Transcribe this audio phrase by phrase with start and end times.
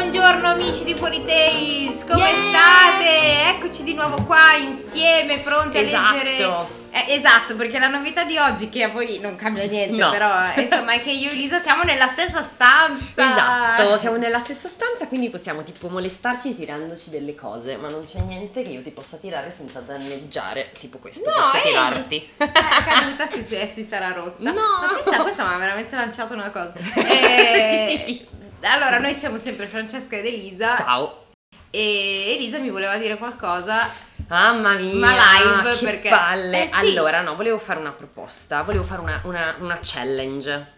[0.00, 2.50] Buongiorno amici di Fuori Days, come Yeah!
[2.50, 3.48] state?
[3.56, 6.12] Eccoci di nuovo qua insieme, pronti Esatto.
[6.12, 6.66] a leggere.
[6.92, 10.10] Eh, esatto, perché la novità di oggi, che a voi non cambia niente, No.
[10.10, 13.28] però eh, insomma è che io e Elisa siamo nella stessa stanza.
[13.28, 18.20] Esatto, siamo nella stessa stanza, quindi possiamo tipo molestarci tirandoci delle cose, ma non c'è
[18.20, 22.28] niente che io ti possa tirare senza danneggiare, tipo questo, No, posso eh, tirarti.
[22.38, 22.50] È
[22.86, 24.44] caduta, si, si, sarà rotta.
[24.44, 24.52] No.
[24.52, 26.74] Ma pensa, questo mi ha veramente lanciato una cosa.
[26.94, 28.26] Eh,
[28.62, 30.76] allora, noi siamo sempre Francesca ed Elisa.
[30.76, 31.26] Ciao.
[31.70, 33.88] E Elisa mi voleva dire qualcosa.
[34.28, 36.64] Mamma mia, Ma live, che perché- palle.
[36.64, 36.74] Eh, sì.
[36.74, 40.72] Allora, no, volevo fare una proposta, volevo fare una, una- una challenge.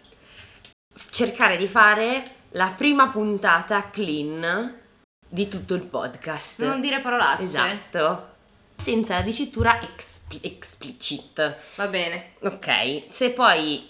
[1.09, 4.79] Cercare di fare la prima puntata clean
[5.27, 6.61] di tutto il podcast.
[6.63, 7.43] Non dire parolacce.
[7.43, 8.29] Esatto.
[8.75, 11.55] Senza la dicitura expli- explicit.
[11.75, 12.33] Va bene.
[12.41, 13.89] Ok, se poi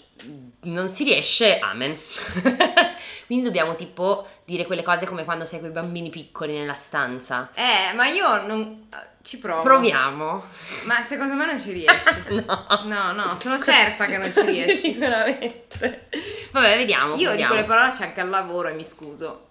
[0.62, 1.98] non si riesce, amen.
[3.26, 7.50] Quindi dobbiamo tipo dire quelle cose come quando sei con i bambini piccoli nella stanza.
[7.54, 8.88] Eh, ma io non.
[9.22, 9.62] Ci provo.
[9.62, 10.44] Proviamo.
[10.84, 12.24] Ma secondo me non ci riesci.
[12.44, 12.66] no.
[12.84, 14.92] No, no, sono certa che non ci riesci.
[14.92, 16.08] Sicuramente.
[16.50, 17.12] Vabbè, vediamo.
[17.12, 17.54] Io dico vediamo.
[17.54, 19.48] le parolacce anche al lavoro e mi scuso.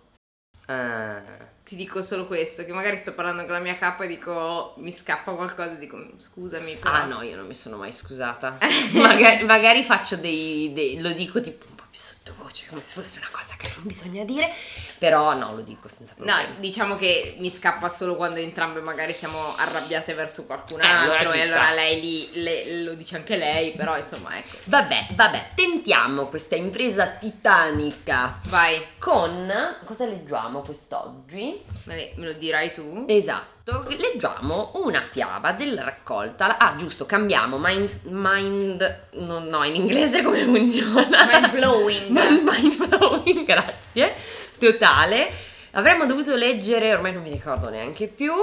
[0.66, 1.50] Ah.
[1.72, 4.92] Ti dico solo questo, che magari sto parlando con la mia capa e dico mi
[4.92, 6.76] scappa qualcosa dico scusami.
[6.76, 6.92] Però.
[6.94, 8.58] Ah no, io non mi sono mai scusata.
[8.92, 11.64] magari, magari faccio dei, dei- Lo dico tipo
[11.98, 14.50] sottovoce, come se fosse una cosa che non bisogna dire.
[14.98, 16.60] Però no, lo dico senza No, problemi.
[16.60, 21.34] diciamo che mi scappa solo quando entrambe magari siamo arrabbiate verso qualcun Eh, allora altro
[21.34, 21.56] ci e sta.
[21.56, 24.58] allora lei lì le- lo dice anche lei, però insomma ecco.
[24.66, 29.52] Vabbè, vabbè, tentiamo questa impresa titanica Vai, con...
[29.86, 31.62] Cosa leggiamo quest'oggi?
[31.86, 33.06] me lo dirai tu?
[33.08, 33.61] Esatto,
[33.98, 36.58] leggiamo una fiaba della raccolta.
[36.58, 37.58] Ah, giusto, cambiamo.
[37.58, 38.02] Mind.
[38.04, 41.28] mind no, no, in inglese come funziona?
[41.30, 42.08] Mind blowing.
[42.12, 44.14] mind, mind blowing, grazie.
[44.60, 45.30] Totale.
[45.72, 48.34] Avremmo dovuto leggere, ormai non mi ricordo neanche più.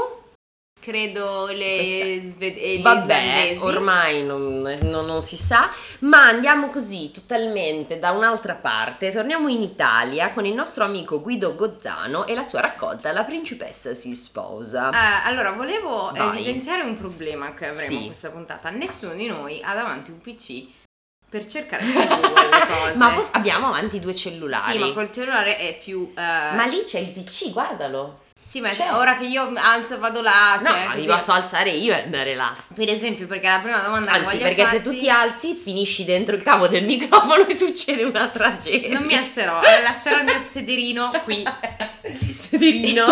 [0.80, 2.18] Credo le, e
[2.78, 3.58] gli Vabbè, islandesi.
[3.62, 5.68] ormai non, non- non si sa,
[6.00, 9.10] ma andiamo così totalmente da un'altra parte.
[9.10, 13.92] Torniamo in Italia con il nostro amico Guido Gozzano e la sua raccolta La principessa
[13.92, 14.88] si sposa.
[14.90, 16.28] Ah, allora, volevo Vai.
[16.38, 17.96] evidenziare un problema che avremo Sì.
[18.00, 18.70] in questa puntata.
[18.70, 20.64] Nessuno di noi ha davanti un PC
[21.28, 22.94] per cercare su Google le cose.
[22.94, 24.72] Ma pos- abbiamo avanti due cellulari.
[24.72, 26.10] Sì, ma col cellulare è più...
[26.16, 28.20] eh, Ma lì c'è il PC, guardalo.
[28.48, 28.90] Sì, ma c'è.
[28.94, 30.86] ora che io alzo vado là, no, cioè...
[30.88, 32.54] mi così- posso alzare io e andare là.
[32.74, 35.54] Per esempio, perché la prima domanda che Anzi, voglio perché se farti- tu ti alzi,
[35.54, 38.88] finisci dentro il cavo del microfono e succede una tragedia.
[38.98, 41.44] Non mi alzerò, lascerò il mio sederino qui.
[42.48, 43.04] Sederino.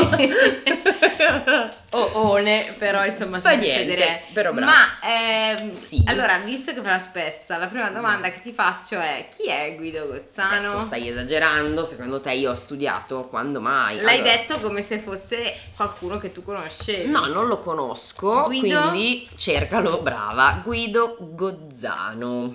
[1.90, 4.22] O one, però insomma niente, sedere.
[4.32, 4.70] però bravo.
[4.70, 6.02] Ma ehm, Sì.
[6.06, 10.06] allora, visto che farà spessa, la prima domanda che ti faccio è chi è Guido
[10.06, 10.56] Gozzano?
[10.56, 14.00] Adesso stai esagerando, secondo te io ho studiato, quando mai?
[14.00, 15.25] L'hai Allora- detto come se fosse
[15.74, 17.10] qualcuno che tu conoscevi.
[17.10, 18.88] No, non lo conosco, Guido?
[18.88, 20.60] quindi cercalo, brava.
[20.62, 22.54] Guido Gozzano.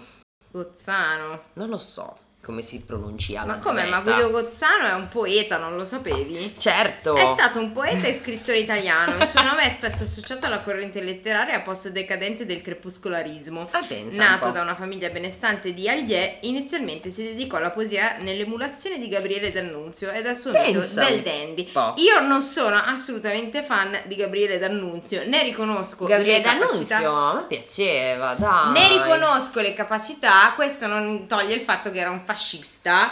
[0.52, 1.42] Gozzano.
[1.54, 3.86] Non lo so come si pronuncia Ma come?
[3.86, 6.56] Ma Guido Gozzano è un poeta, non lo sapevi?
[6.58, 7.16] Certo.
[7.16, 9.16] È stato un poeta e scrittore italiano.
[9.22, 13.70] Il suo nome è spesso associato alla corrente letteraria post-decadente del crepuscolarismo.
[13.72, 18.98] Ah, un Nato da una famiglia benestante di Allier, inizialmente si dedicò alla poesia nell'emulazione
[18.98, 21.64] di Gabriele D'Annunzio e dal suo mito Pensa del un dandy.
[21.66, 21.94] po'.
[21.98, 27.00] Io non sono assolutamente fan di Gabriele D'Annunzio, ne riconosco Gabriele le capacità.
[27.00, 28.72] D'Annunzio, a me piaceva, dai.
[28.72, 33.12] Ne riconosco le capacità, questo non toglie il fatto che era un fascista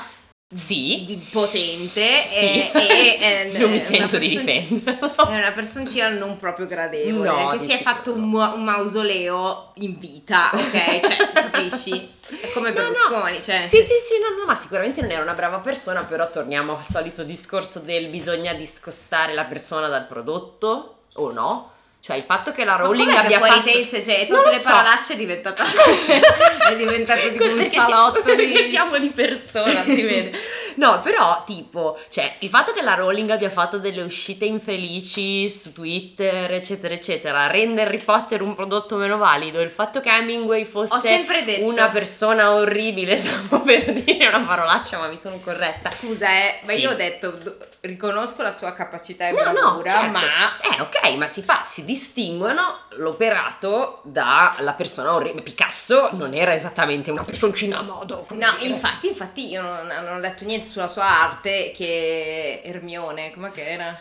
[0.53, 1.03] Sì.
[1.05, 2.35] di- potente Sì.
[2.35, 3.17] e, e-
[3.51, 5.15] e- non mi è sento di difenderlo.
[5.27, 9.73] È una personcina non proprio gradevole, No, che si è fatto un, mu- un mausoleo
[9.75, 10.71] in vita, ok?
[10.71, 12.11] Cioè, capisci?
[12.29, 12.89] È come No, no.
[12.89, 13.61] Berlusconi, cioè...
[13.61, 16.85] Sì, sì, sì, no, no, ma sicuramente non era una brava persona, però torniamo al
[16.85, 21.68] solito discorso del bisogna discostare la persona dal prodotto o no?
[22.01, 24.69] Cioè il fatto che la Rowling abbia fuori fatto taste, cioè, tutte le so.
[24.69, 25.63] parolacce è diventata...
[26.69, 28.69] è diventato tipo un salotto di...
[28.69, 30.31] siamo di persona, si vede.
[30.79, 35.73] No, però, tipo, cioè, il fatto che la Rowling abbia fatto delle uscite infelici su
[35.73, 39.59] Twitter, eccetera, eccetera, rende Harry Potter un prodotto meno valido.
[39.59, 41.65] Il fatto che Hemingway fosse detto...
[41.65, 45.89] una persona orribile, stavo per dire una parolaccia, ma mi sono corretta.
[45.89, 46.79] Scusa, eh, ma Sì.
[46.79, 47.37] io ho detto,
[47.81, 50.07] riconosco la sua capacità e No, no, bravura, certo.
[50.07, 50.59] ma...
[50.59, 55.41] Eh, ok, ma si fa, si distinguono l'operato dalla persona orribile.
[55.41, 58.27] Picasso non era esattamente una personcina a modo.
[58.29, 58.69] No, dire.
[58.69, 63.67] infatti, infatti io non, non ho detto niente sulla sua arte che Ermione, com'è che
[63.67, 63.99] era?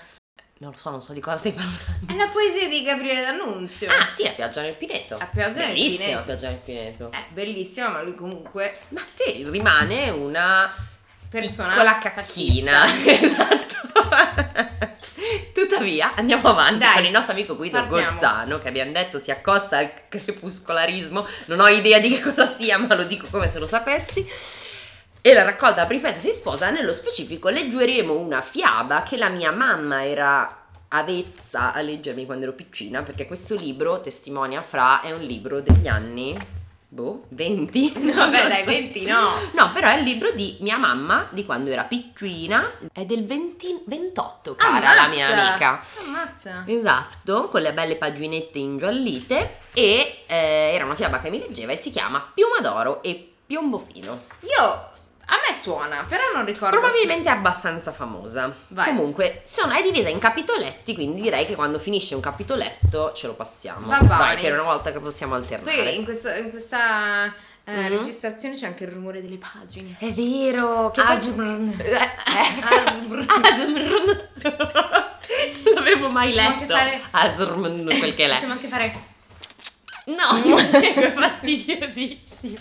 [0.58, 1.78] Non lo so, non so di cosa stai parlando.
[2.06, 3.88] È la poesia di Gabriele D'Annunzio.
[3.88, 5.14] Ah, sì, a Piaggia nel Pineto.
[5.14, 6.22] A Piaggia nel Bellissima Pineto.
[6.24, 7.10] Piaggia nel Pineto.
[7.12, 10.70] È bellissima, ma lui comunque Ma sì, rimane una
[11.30, 12.80] persona piccola cacchina.
[12.80, 13.08] fascista.
[13.24, 14.97] esatto.
[15.58, 18.12] Tuttavia, andiamo avanti Dai, con il nostro amico Guido partiamo.
[18.12, 21.26] Gozzano, che abbiamo detto si accosta al crepuscolarismo.
[21.46, 24.24] Non ho idea di che cosa sia, ma lo dico come se lo sapessi.
[25.20, 30.04] E la raccolta Principessa si sposa, nello specifico leggeremo una fiaba che la mia mamma
[30.06, 35.60] era avezza a leggermi quando ero piccina, perché questo libro, testimonia fra, è un libro
[35.60, 36.38] degli anni,
[36.88, 37.92] boh, 20?
[38.14, 39.30] Vabbè, dai, 20 no.
[39.52, 43.82] No, però è il libro di mia mamma di quando era piccina, è del 20
[43.86, 45.48] 28, cara la mia Ammazza.
[45.50, 45.84] amica.
[46.00, 46.64] Ammazza.
[46.66, 51.76] Esatto, con le belle paginette ingiallite e eh, era una fiaba che mi leggeva e
[51.76, 54.22] si chiama Piuma d'oro e Piombo fino.
[54.40, 54.90] Io
[55.30, 56.78] a me suona, però non ricordo.
[56.78, 58.52] Probabilmente è abbastanza famosa.
[58.68, 58.86] Vai.
[58.86, 63.34] Comunque, sono, è divisa in capitoletti, quindi direi che quando finisce un capitoletto ce lo
[63.34, 63.86] passiamo.
[63.86, 64.40] Va Dai, bene.
[64.40, 65.90] che è una volta che possiamo Poi alternare.
[65.90, 67.26] in, questo- in questa
[67.64, 67.88] eh, Mhm.
[67.98, 69.94] registrazione c'è anche il rumore delle pagine.
[69.98, 71.14] È vero, che poi-
[71.78, 72.08] Eh.
[72.64, 73.26] Asmr.
[75.64, 76.74] Non l'avevo mai Possiamo letto.
[76.74, 77.00] fare-
[77.98, 78.28] quel che è.
[78.30, 79.16] Possiamo anche fare.
[80.08, 80.16] No,
[80.80, 82.56] è fastidiosissimo.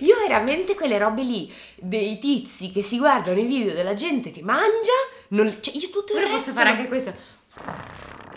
[0.00, 4.42] Io veramente quelle robe lì, dei tizi che si guardano i video della gente che
[4.42, 4.90] mangia,
[5.28, 6.50] non, cioè io tutto il Però resto...
[6.50, 7.14] posso fare anche questo.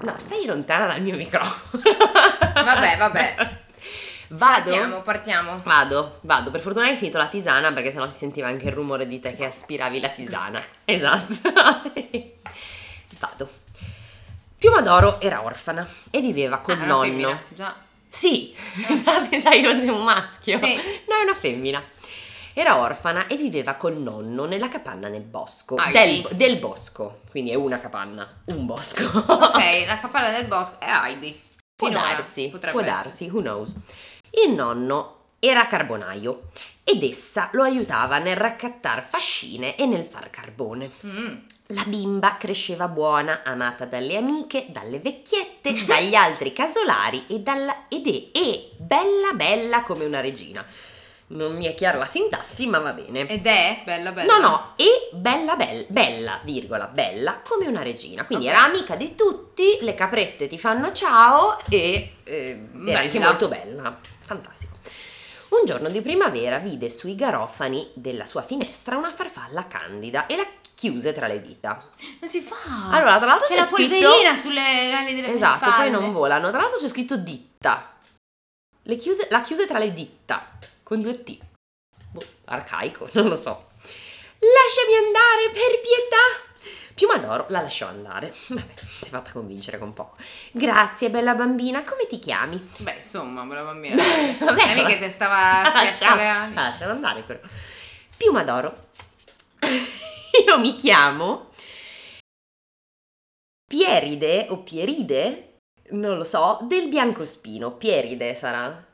[0.02, 1.82] No, stai lontana dal mio microfono.
[2.54, 3.36] Vabbè, vabbè.
[4.34, 4.64] Vado?
[4.72, 5.62] Partiamo, partiamo.
[5.64, 6.50] Vado, vado.
[6.50, 9.36] Per fortuna hai finito la tisana perché sennò si sentiva anche il rumore di te
[9.36, 10.60] che aspiravi la tisana.
[10.86, 11.34] Esatto.
[13.20, 13.50] Vado.
[14.58, 17.04] Piuma d'oro era orfana e viveva col Ah, nonno.
[17.04, 17.76] femmina, Già.
[18.16, 18.54] Sì,
[19.42, 20.58] sai cos'è un maschio?
[20.60, 20.76] Sì.
[21.08, 21.84] No, è una femmina.
[22.54, 25.76] Era orfana e viveva col nonno nella capanna nel bosco.
[25.76, 29.04] Ah, Del, del bosco, quindi è una capanna, un bosco.
[29.06, 31.42] Ok, la cappella del bosco è Heidi.
[31.76, 32.84] Può Finora darsi, può essere.
[32.86, 33.74] darsi, who knows.
[34.46, 36.44] Il nonno era carbonaio
[36.86, 40.90] ed essa lo aiutava nel raccattar fascine e nel far carbone.
[41.06, 41.36] Mm.
[41.68, 48.08] La bimba cresceva buona, amata dalle amiche, dalle vecchiette, dagli altri casolari e, dalla, ed
[48.08, 50.66] è, e bella bella come una regina.
[51.26, 53.28] Non mi è chiara la sintassi, ma va bene.
[53.28, 54.38] Ed è bella bella.
[54.38, 58.24] No, no, e bella, bella, bella, virgola, bella come una regina.
[58.24, 58.52] Quindi Ok.
[58.52, 63.98] era amica di tutti, le caprette ti fanno ciao e eh, era anche molto bella.
[64.20, 64.73] Fantastico.
[65.54, 70.48] Un giorno di primavera vide sui garofani della sua finestra una farfalla candida e la
[70.74, 71.78] chiuse tra le dita.
[72.20, 72.56] Non si fa.
[72.92, 75.92] Allora, tra l'altro c'è c'è la scritto- polverina sulle ali delle Esatto, farfalle.
[75.92, 76.50] poi non volano.
[76.50, 77.94] Tra l'altro c'è scritto ditta.
[78.84, 80.50] Le chiuse, la chiuse tra le dita,
[80.82, 81.38] con due T.
[82.12, 83.70] Boh, arcaico, non lo so.
[84.40, 86.52] Lasciami andare, per pietà!
[86.94, 88.34] Piuma d'oro la lasciò andare.
[88.48, 90.18] Vabbè, si è fatta convincere con poco.
[90.52, 92.58] Grazie, bella bambina, come ti chiami?
[92.78, 93.96] Beh, insomma, quella bambina.
[94.40, 96.54] Vabbè, è lì che ti stava a schiacciare le ali.
[96.54, 97.40] Lasciala andare però.
[98.18, 98.90] Piuma d'oro.
[100.46, 101.52] Io mi chiamo
[103.66, 105.58] Pieride o Pieride,
[105.92, 107.72] non lo so, del biancospino.
[107.76, 108.86] Pieride sarà?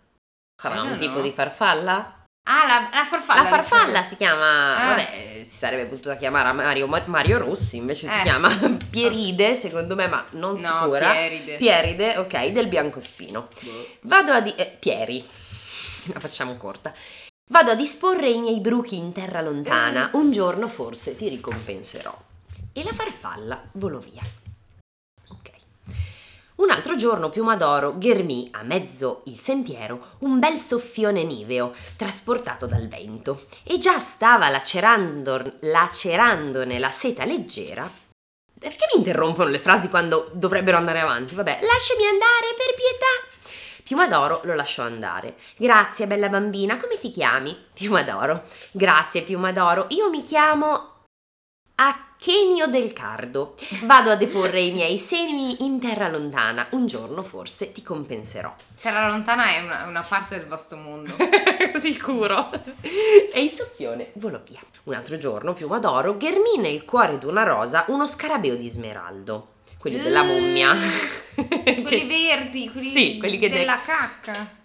[0.61, 1.21] Sarà I un tipo know.
[1.21, 2.18] di farfalla?
[2.51, 3.41] Ah, la, la farfalla.
[3.43, 4.87] La farfalla si chiama, Ah.
[4.89, 8.23] vabbè, si sarebbe potuta chiamare Mario, Mario Rossi, invece si Eh.
[8.23, 8.49] chiama
[8.89, 11.11] Pieride, secondo me, ma non No, sicura.
[11.11, 11.57] Pieride.
[11.57, 13.49] Pieride, ok, del biancospino.
[13.61, 13.87] Boh.
[14.01, 15.23] Vado a di- eh, Pieri,
[16.13, 16.91] la facciamo corta.
[17.51, 20.09] Vado a disporre i miei bruchi in terra lontana.
[20.13, 22.15] Un giorno forse ti ricompenserò.
[22.73, 24.21] E la farfalla volò via.
[26.59, 32.65] Un altro giorno Piuma d'Oro ghermì a mezzo il sentiero un bel soffione niveo trasportato
[32.65, 37.89] dal vento e già stava lacerando- lacerandone la seta leggera.
[38.59, 41.33] Perché mi interrompono le frasi quando dovrebbero andare avanti?
[41.33, 43.29] Vabbè, lasciami andare per pietà.
[43.81, 45.35] Piuma d'oro lo lasciò andare.
[45.55, 47.57] Grazie, bella bambina, come ti chiami?
[47.73, 48.43] Piuma d'oro.
[48.71, 49.85] Grazie, Piuma d'oro.
[49.91, 50.88] Io mi chiamo
[51.81, 53.55] Achenio del Cardo.
[53.83, 56.67] Vado a deporre i miei semi in terra lontana.
[56.71, 58.53] Un giorno forse ti compenserò.
[58.81, 61.15] Terra lontana è una, una parte del vostro mondo.
[61.79, 62.49] Sicuro.
[62.81, 64.59] E il soffione volò via.
[64.83, 69.53] Un altro giorno, Piuma d'oro ghermì nel cuore d'una rosa uno scarabeo di smeraldo.
[69.77, 70.75] Quelli della mummia.
[71.33, 74.57] quelli verdi, quelli, Sì, quelli che de- della cacca.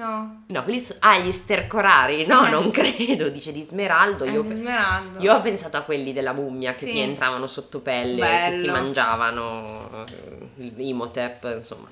[0.00, 0.44] No.
[0.46, 2.24] No, quelli so- ah, gli stercorari.
[2.24, 2.50] No, Eh.
[2.50, 4.24] non credo, dice di smeraldo.
[4.24, 5.20] È Io, di smeraldo.
[5.20, 6.92] io ho pensato a quelli della mummia che Sì.
[6.92, 8.72] ti entravano sotto pelle, che si Bello.
[8.72, 11.88] mangiavano eh, l'imotep, insomma.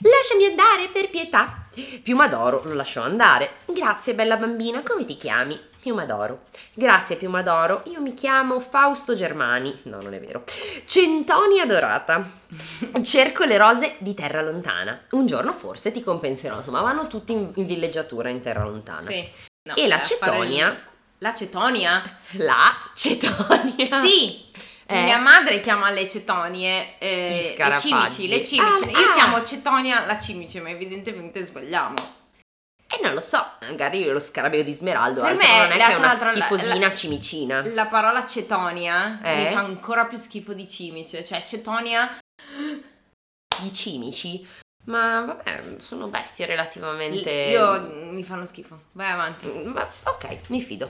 [0.00, 1.68] Lasciami andare per pietà.
[2.02, 3.50] Piuma d'oro lo lasciò andare.
[3.66, 5.56] Grazie, bella bambina, come ti chiami?
[5.86, 6.40] Piuma d'oro.
[6.74, 7.82] Grazie, Piuma d'oro.
[7.84, 9.82] Io mi chiamo Fausto Germani.
[9.84, 10.42] No, non è vero.
[10.84, 12.28] Centonia dorata.
[13.02, 15.00] Cerco le rose di terra lontana.
[15.10, 16.56] Un giorno forse ti compenserò.
[16.56, 19.08] Insomma, vanno tutti in, in villeggiatura in terra lontana.
[19.08, 19.24] Sì.
[19.62, 20.68] No, E la cetonia?
[20.70, 20.78] il-
[21.18, 22.02] La cetonia?
[22.32, 24.00] La cetonia.
[24.04, 24.44] Sì.
[24.86, 25.02] Eh?
[25.04, 28.82] Mia madre chiama le cetonie eh, le cimici, le cimici.
[28.82, 29.14] Ah, Io ah.
[29.14, 31.94] chiamo cetonia la cimice, ma evidentemente sbagliamo.
[32.88, 35.92] E non lo so, magari lo scarabeo di smeraldo Per altro me, non è che
[35.92, 37.62] è una schifosina la- cimicina.
[37.74, 39.36] La parola cetonia Eh?
[39.36, 42.16] mi fa ancora più schifo di cimice, cioè cetonia
[43.60, 44.46] Gli cimici.
[44.84, 47.28] Ma vabbè, sono bestie relativamente.
[47.30, 47.80] io
[48.12, 48.82] mi fanno schifo.
[48.92, 49.48] Vai avanti.
[49.64, 50.88] Ma, ok, mi fido.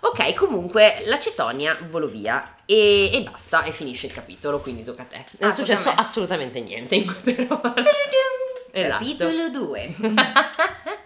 [0.00, 5.02] Ok, comunque la cetonia volò via e, e basta, e finisce il capitolo, quindi tocca
[5.02, 5.24] a te.
[5.40, 7.60] Non Ah, è successo assolutamente niente in però.
[8.70, 8.98] Esatto.
[9.04, 9.94] Capitolo 2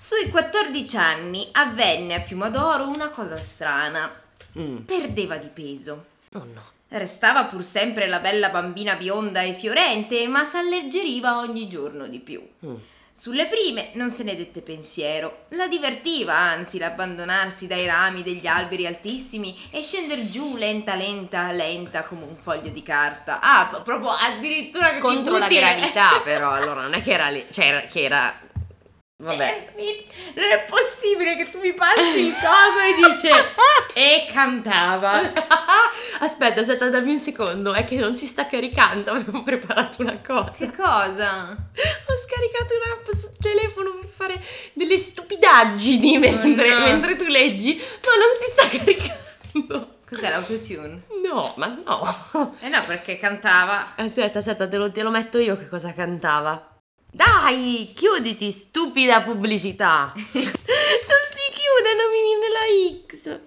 [0.00, 4.08] Sui 14 anni avvenne a Piumodoro una cosa strana.
[4.56, 4.76] Mm.
[4.84, 6.04] Perdeva di peso.
[6.34, 6.62] Oh no.
[6.86, 12.40] Restava pur sempre la bella bambina bionda e fiorente, ma s'alleggeriva ogni giorno di più.
[12.64, 12.76] Mm.
[13.12, 15.46] Sulle prime non se ne dette pensiero.
[15.48, 22.04] La divertiva, anzi, l'abbandonarsi dai rami degli alberi altissimi e scendere giù lenta, lenta, lenta
[22.04, 23.40] come un foglio di carta.
[23.42, 27.80] Ah, proprio addirittura Contro la gravità, però, allora non è che era lì, cioè era-
[27.80, 28.32] che era
[29.18, 29.72] vabbè.
[29.76, 33.30] Mi- Non è possibile che tu mi passi il coso e dice
[33.94, 35.20] e cantava.
[36.20, 40.50] Aspetta, aspetta, dammi un secondo, è che non si sta caricando, avevo preparato una cosa.
[40.50, 41.50] Che cosa?
[41.50, 46.80] Ho scaricato un'app sul telefono per fare delle stupidaggini mentre, no.
[46.80, 49.96] mentre tu leggi, ma non si sta caricando.
[50.08, 51.02] Cos'è l'autotune?
[51.22, 52.56] No, ma no.
[52.60, 53.94] Eh no, perché cantava.
[53.96, 56.77] Aspetta, aspetta, te lo, te lo metto io che cosa cantava.
[57.10, 60.12] Dai, chiuditi, stupida pubblicità.
[60.14, 63.40] non si chiude, non mi viene la X.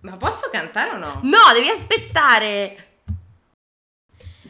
[0.00, 1.20] Ma posso cantare o no?
[1.22, 2.88] No, devi aspettare.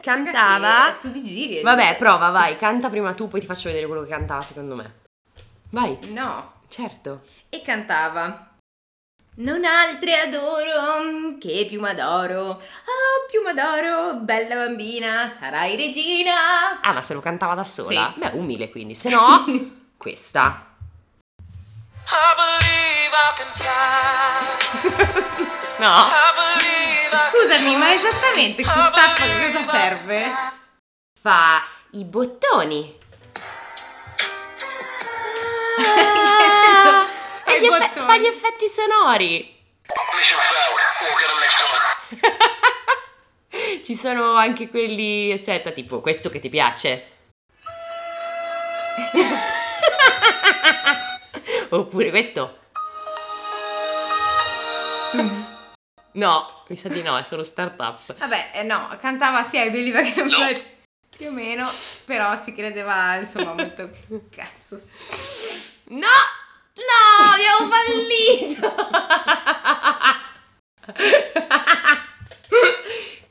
[0.01, 0.57] Cantava.
[0.59, 1.61] Ragazzi, su di giri.
[1.63, 5.01] Vabbè, prova, vai, canta prima tu, poi ti faccio vedere quello che cantava secondo me.
[5.71, 6.55] Vai, No.
[6.69, 7.23] certo.
[7.49, 8.52] E cantava.
[9.35, 12.51] Non altre adoro che piuma d'oro.
[12.51, 16.81] Oh, piuma d'oro, bella bambina, sarai regina.
[16.83, 18.11] Ah, ma se lo cantava da sola?
[18.13, 18.21] Sì.
[18.21, 18.95] Beh, umile quindi.
[18.95, 19.43] Se no,
[19.97, 20.67] questa.
[22.05, 23.71] I believe I can fly.
[25.79, 26.07] No.
[26.07, 30.31] I believe I can Scusami, ma esattamente quest'app a cosa serve?
[31.19, 32.99] Fa i bottoni.
[35.83, 36.61] senso?
[37.63, 39.61] Gli, effe- fa gli effetti sonori.
[43.85, 47.07] Ci sono anche quelli, aspetta, tipo questo che ti piace.
[51.71, 52.59] Oppure questo.
[56.13, 58.15] No, mi sa di no, è solo startup.
[58.17, 60.63] Vabbè, eh, no, cantava sia I Believe I Can Fly
[61.17, 61.69] più o meno,
[62.05, 63.91] però si credeva, insomma, molto
[64.31, 64.81] cazzo.
[65.89, 66.07] No!
[66.75, 68.75] No, abbiamo fallito!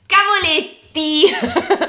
[0.05, 1.31] Cavoletti!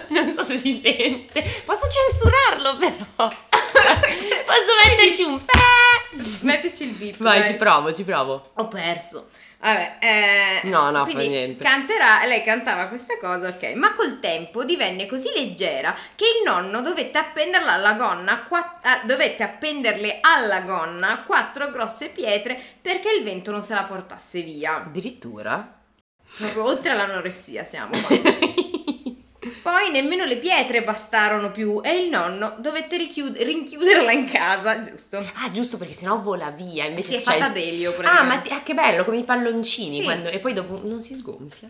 [0.08, 1.42] Non so se si sente.
[1.64, 3.28] Posso censurarlo però.
[3.58, 5.81] Posso metterci un pe.
[6.40, 7.16] Mettici il beep.
[7.18, 7.50] Vai, dai.
[7.50, 8.50] ci provo, ci provo.
[8.54, 9.30] Ho perso.
[9.60, 11.62] Vabbè, eh, No, no, fa niente.
[11.62, 16.82] Canterà, lei cantava questa cosa, ok, ma col tempo divenne così leggera che il nonno
[16.82, 23.22] dovette appenderla alla gonna, qua- ah, dovette appenderle alla gonna quattro grosse pietre perché il
[23.22, 24.78] vento non se la portasse via.
[24.78, 25.78] Addirittura?
[26.38, 27.92] Proprio oltre all'anoressia siamo.
[29.62, 35.18] Poi nemmeno le pietre bastarono più e il nonno dovette richiud- rinchiuderla in casa, giusto?
[35.18, 36.84] Ah, giusto, perché sennò vola via.
[36.84, 39.24] Invece Si è c'è fatta il- d'elio Ah, ma ti- ah, che bello, come i
[39.24, 39.98] palloncini.
[39.98, 40.02] Sì.
[40.02, 41.68] quando- E poi dopo non si sgonfia.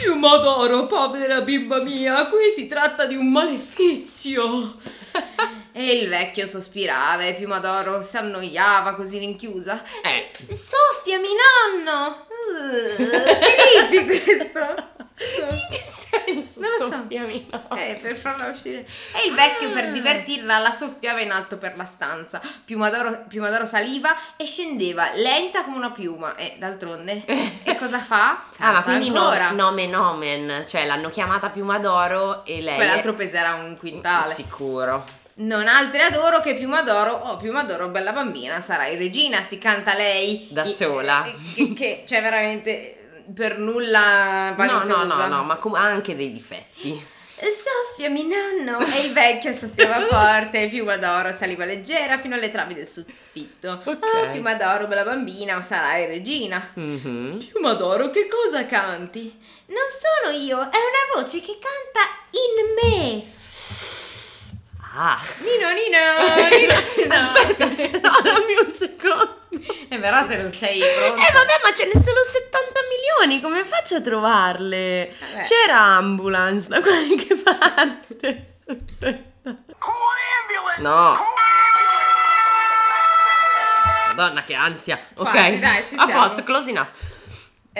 [0.00, 4.76] Piuma d'oro, povera bimba mia, qui si tratta di un malefizio.
[5.72, 9.82] e il vecchio sospirava e Piuma d'oro si annoiava così rinchiusa.
[10.04, 10.30] Eh.
[10.54, 11.28] Soffiami,
[11.84, 12.26] nonno!
[12.28, 14.88] Uh, che creepy questo.
[15.20, 16.60] In che senso?
[16.60, 16.92] Non lo so.
[16.92, 17.76] Soffiami, no.
[17.76, 18.86] Eh, per farla uscire.
[19.14, 19.72] E il vecchio, Ah.
[19.72, 22.40] per divertirla, la soffiava in alto per la stanza.
[22.64, 26.36] Piumadoro, Piumadoro saliva e scendeva, lenta come una piuma.
[26.36, 27.24] E d'altronde,
[27.64, 28.44] e cosa fa?
[28.58, 29.50] Ah, ma Canta quindi no, ancora.
[29.50, 32.76] nomen omen, cioè l'hanno chiamata Piuma d'Oro e lei...
[32.76, 33.14] Quell'altro è...
[33.14, 34.32] peserà un quintale.
[34.34, 35.04] Sicuro.
[35.40, 40.48] Non altre adoro che Piumadoro, oh Piumadoro, bella bambina, sarai regina, si canta lei.
[40.50, 41.24] Da sola.
[41.24, 42.97] eh, Che, che c'è veramente
[43.34, 45.04] per nulla No, vanitosa.
[45.04, 47.16] no, no, no, ma com- ha anche dei difetti.
[47.38, 53.80] Soffiami nonno E il vecchio soffiava forte Piumadoro saliva leggera fino alle travi del soffitto
[53.84, 53.98] Ok.
[54.02, 57.46] Oh Piumadoro bella bambina sarai regina Mhm.
[57.52, 59.32] Piumadoro che cosa canti?
[59.66, 63.36] Non sono io È una voce che canta in me
[65.00, 65.20] Ah.
[65.38, 67.14] Nino Nino Nino, Nino.
[67.14, 69.36] Aspetta, ce l'ho, dammi un secondo.
[69.88, 72.47] E però se non sei pronta Eh vabbè, ma ce ne sono 70
[73.18, 75.14] istruzioni, come faccio a trovarle?
[75.18, 75.42] Vabbè.
[75.46, 78.54] C'era ambulance da qualche parte.
[80.78, 81.16] No.
[84.14, 84.98] Madonna, che ansia.
[85.14, 86.22] Ok, Quasi, dai, ci a siamo.
[86.22, 86.88] posto, close enough.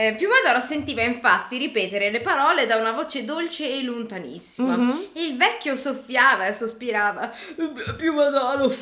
[0.00, 4.76] Eh, Piumadoro sentiva infatti ripetere le parole da una voce dolce e lontanissima.
[4.76, 5.08] Mhm.
[5.12, 7.32] E il vecchio soffiava e sospirava.
[7.96, 8.72] Piumadoro,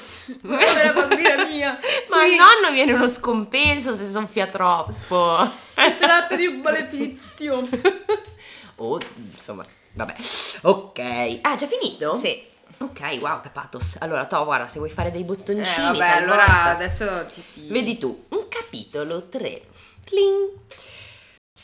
[0.42, 1.78] povera bambina mia.
[2.10, 5.46] Ma qui al nonno viene uno scompenso se soffia troppo.
[5.46, 7.66] si tratta di un malefizio.
[8.76, 9.00] oh,
[9.32, 10.14] insomma, vabbè.
[10.62, 11.38] Ok.
[11.40, 12.14] Ah, già finito?
[12.14, 12.44] Sì.
[12.78, 13.96] Ok, wow, capatos.
[14.00, 17.68] Allora, to, guarda, se vuoi fare dei Eh, bottoncini, vabbè, talvolta- allora adesso ti, ti...
[17.68, 19.62] Vedi tu, un capitolo 3.
[20.04, 20.50] Cling.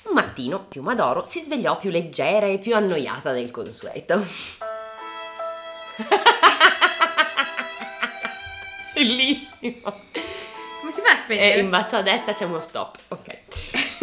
[0.04, 4.24] Un mattino Piumadoro si svegliò più leggera e più annoiata del consueto.
[8.94, 10.00] Bellissimo.
[10.80, 11.60] Come si fa a spegnere?
[11.60, 12.98] in basso a destra c'è uno stop.
[13.08, 13.38] Ok.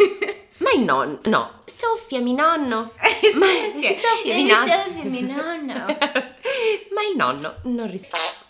[0.58, 2.92] Ma il nonno, no, soffiami nonno.
[3.34, 4.66] Ma soffiami nonno.
[4.66, 5.74] soffiami, nonno.
[5.74, 8.48] Ma il nonno non risponde.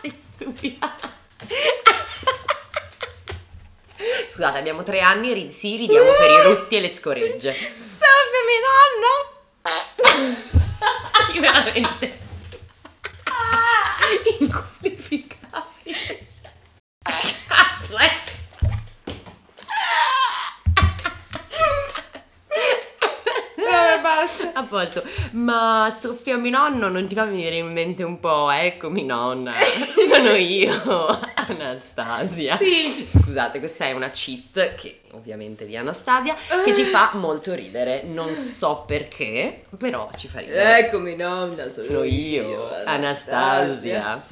[0.00, 1.14] Sei stupida.
[4.36, 7.54] Scusate, abbiamo tre anni, ri- sì, ridiamo per i rutti e le scoregge.
[7.56, 9.14] Soffiami, nonno.
[11.32, 12.18] Sì, veramente.
[14.38, 16.26] Inqualificabile.
[17.02, 18.32] Aspetta.
[23.56, 24.52] Eh, basta.
[24.52, 29.52] A posto, ma soffiami nonno non ti fa venire in mente un po', eccomi nonna,
[29.54, 32.56] sono io, Anastasia.
[32.56, 33.06] Sì.
[33.08, 38.34] Scusate, questa è una cheat che ovviamente di Anastasia, che ci fa molto ridere, non
[38.34, 40.78] so perché, però ci fa ridere.
[40.78, 44.22] Eccomi, nonna, sono, Sono io, Anastasia.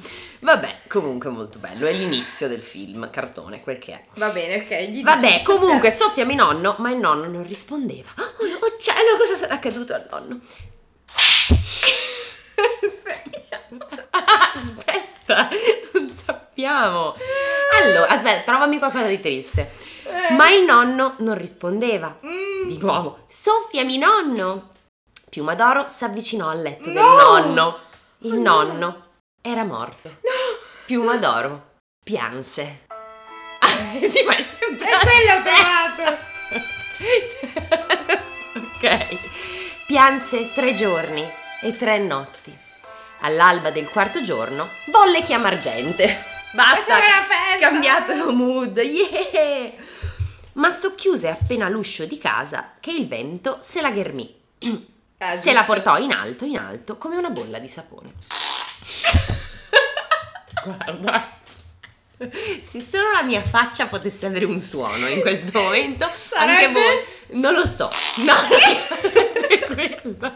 [0.44, 4.04] Vabbè, comunque molto bello, è l'inizio del film, cartone, quel che è.
[4.16, 4.90] Va bene, ok.
[4.90, 8.10] gli Vabbè, comunque soffiami nonno, ma il nonno non rispondeva.
[8.18, 10.40] Oh, oh cielo, cosa sarà accaduto al nonno?
[12.84, 13.62] Aspetta.
[14.54, 15.48] Aspetta,
[15.94, 17.14] non sappiamo.
[17.80, 19.72] Allora, aspetta, trovami qualcosa di triste.
[20.36, 22.18] Ma il nonno non rispondeva.
[22.24, 22.66] Mm.
[22.66, 24.72] Di nuovo, soffiami nonno.
[25.30, 27.16] Piumadoro si avvicinò al letto del No!
[27.16, 27.78] nonno.
[28.18, 28.62] Il no!
[28.62, 29.04] nonno
[29.46, 30.08] era morto.
[30.86, 31.72] Piumadoro
[32.04, 32.86] pianse.
[34.10, 36.18] sì, ma è sempre E quello ho trovato.
[38.76, 39.18] ok.
[39.86, 41.26] Pianse tre giorni
[41.62, 42.54] e tre notti.
[43.20, 46.22] All'alba del quarto giorno volle chiamar gente.
[46.52, 46.98] Basta,
[47.58, 49.72] cambiato mood, yeah!
[50.52, 54.42] Ma socchiuse appena l'uscio di casa che il vento se la ghermì.
[55.18, 58.12] Ah, se la portò in alto, in alto, come una bolla di sapone.
[60.64, 61.32] Guarda.
[62.64, 66.72] Se solo la mia faccia potesse avere un suono in questo momento, anche Sarebbe?
[66.72, 67.40] voi.
[67.40, 67.90] Non lo so.
[68.16, 70.34] No, non quella.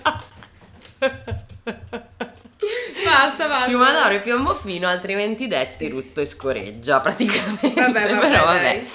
[3.05, 3.67] Basta, basta.
[3.67, 7.71] Piumadoro e Piombofino, altrimenti detti rutto e scoreggia praticamente.
[7.73, 8.63] Vabbè, vabbè, Però vabbè.
[8.63, 8.89] dai.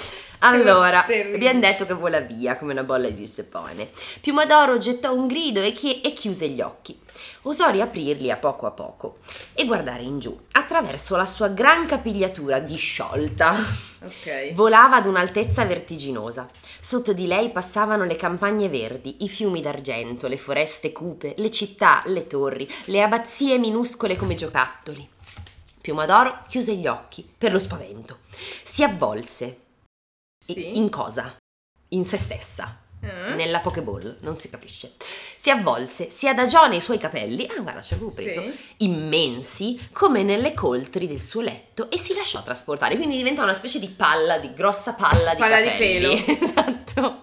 [0.48, 1.36] Allora, terribile.
[1.36, 3.90] abbiamo detto che vola via come una bolla di sapone.
[4.22, 7.00] Piumadoro gettò un grido e, chi- e chiuse gli occhi.
[7.44, 9.18] Osò riaprirli a poco a poco
[9.54, 13.54] e guardare in giù, attraverso la sua gran capigliatura disciolta.
[14.04, 14.54] Ok.
[14.54, 16.50] Volava ad un'altezza vertiginosa.
[16.80, 22.02] Sotto di lei passavano le campagne verdi, i fiumi d'argento, le foreste cupe, le città,
[22.08, 25.08] le torri, le abbazie minuscole come giocattoli.
[25.80, 28.20] Piumadoro chiuse gli occhi per lo spavento.
[28.64, 29.58] Si avvolse.
[30.44, 30.78] Sì.
[30.78, 31.36] In cosa?
[31.90, 32.80] In se stessa.
[33.02, 33.34] Ah.
[33.34, 34.94] Nella Pokéball, non si capisce.
[35.36, 38.54] Si avvolse, si adagiò nei suoi capelli, ah guarda, ci avevo preso, Sì.
[38.78, 43.80] immensi come nelle coltri del suo letto e si lasciò trasportare, quindi diventa una specie
[43.80, 46.24] di palla, di grossa palla di Palla di capelli.
[46.24, 46.40] pelo.
[46.46, 47.22] esatto.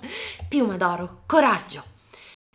[0.48, 1.85] Piumadoro, coraggio.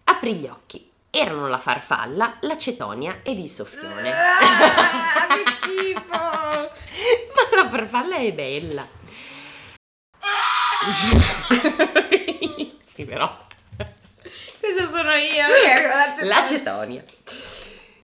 [0.06, 0.88] Aprì gli occhi.
[1.10, 4.12] Erano la farfalla, la cetonia ed il soffione.
[4.12, 6.10] Ah, che schifo.
[6.12, 6.70] Ma
[7.64, 8.86] la farfalla è bella.
[12.86, 13.44] sì, però.
[14.60, 15.46] Questa sono io.
[15.46, 17.04] Ok, la La cetonia.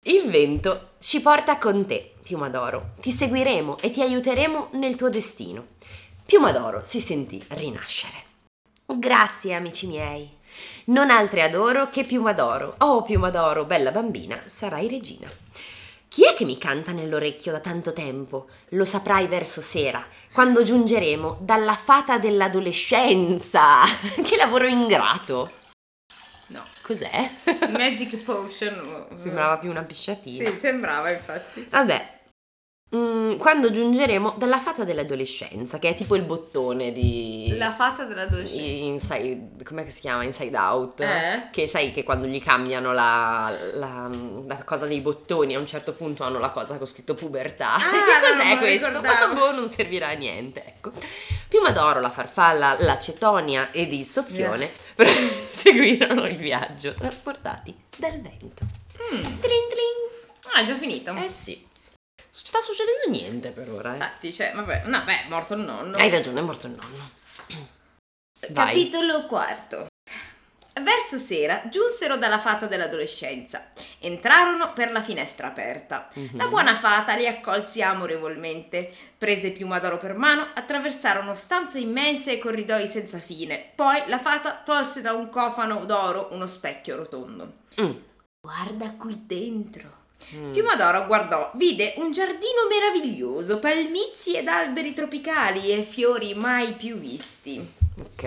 [0.03, 2.91] Il vento ci porta con te, Piumadoro.
[3.01, 5.75] Ti seguiremo e ti aiuteremo nel tuo destino.
[6.25, 8.25] Piumadoro si sentì rinascere.
[8.85, 10.35] Grazie, amici miei.
[10.85, 12.75] Non altre adoro che Piumadoro.
[12.79, 15.29] Oh, Piumadoro, bella bambina, sarai regina.
[16.17, 18.47] Chi è che mi canta nell'orecchio da tanto tempo?
[18.69, 20.03] Lo saprai verso sera,
[20.33, 23.83] quando giungeremo dalla fata dell'adolescenza.
[24.25, 25.51] Che lavoro ingrato.
[26.47, 26.63] No.
[26.81, 27.29] Cos'è?
[27.69, 29.09] Magic Potion.
[29.15, 30.49] Sembrava più una pisciatina.
[30.49, 31.67] Sì, sembrava infatti.
[31.69, 32.16] Vabbè,
[32.95, 37.53] Mm, quando giungeremo dalla fata dell'adolescenza, che è tipo il bottone di...
[37.57, 38.61] La fata dell'adolescenza.
[38.63, 40.23] Inside, com'è che si chiama?
[40.23, 41.01] Inside Out.
[41.01, 41.49] Eh?
[41.51, 44.09] Che sai che quando gli cambiano la, la-
[44.45, 47.75] la cosa dei bottoni a un certo punto hanno la cosa con scritto pubertà.
[47.75, 47.87] Ah, che
[48.37, 49.01] non cos'è lo questo?
[49.01, 50.93] Ma boh, non servirà a niente, ecco.
[51.49, 54.71] Piuma d'oro, la farfalla, la cetonia ed il soffione
[55.49, 58.63] seguirono il viaggio, trasportati dal vento.
[59.13, 59.23] Mm.
[59.23, 60.53] Tling tling.
[60.53, 61.13] Ah, è già finito.
[61.15, 61.66] Eh sì.
[62.43, 63.95] Sta succedendo niente per ora, eh.
[63.95, 65.97] Infatti, cioè, vabbè, no, beh, è morto il nonno.
[65.97, 67.09] Hai ragione, è morto il nonno.
[68.49, 68.53] Vai.
[68.53, 69.87] Capitolo quarto.
[70.79, 73.69] Verso sera giunsero dalla fata dell'adolescenza.
[73.97, 76.07] Entrarono per la finestra aperta.
[76.13, 76.37] Mhm.
[76.37, 78.93] La buona fata li accolse amorevolmente.
[79.17, 83.71] Prese piuma d'oro per mano, attraversarono stanze immense e corridoi senza fine.
[83.73, 87.61] Poi la fata tolse da un cofano d'oro uno specchio rotondo.
[87.81, 87.97] Mm.
[88.39, 89.96] Guarda qui dentro.
[90.35, 90.51] Mm.
[90.51, 96.97] Piuma d'oro guardò, vide un giardino meraviglioso, palmizi ed alberi tropicali e fiori mai più
[96.97, 97.76] visti.
[97.99, 98.23] Ok.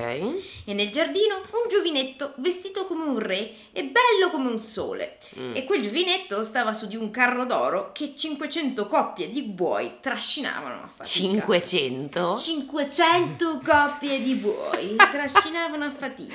[0.65, 5.19] E nel giardino un giovinetto vestito come un re e bello come un sole.
[5.39, 5.53] Mm.
[5.55, 10.83] E quel giovinetto stava su di un carro d'oro che 500 coppie di buoi trascinavano
[10.83, 11.05] a fatica.
[11.05, 12.37] 500?
[12.37, 16.35] 500 coppie di buoi trascinavano a fatica.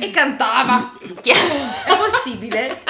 [0.00, 0.92] E cantava.
[1.22, 2.82] È possibile?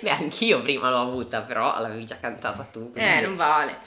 [0.00, 2.90] Beh, anch'io prima l'ho avuta, però l'avevi già cantata tu.
[2.90, 3.78] quindi- Eh, non vale.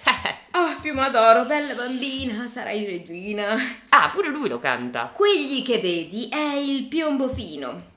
[0.58, 3.56] Oh, piuma d'oro, bella bambina, sarai regina.
[3.89, 5.12] Ah, pure lui lo canta.
[5.26, 7.94] Quegli che vedi è il piombo fino.